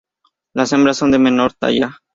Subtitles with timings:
[0.55, 1.99] Las hembras son de menor talla.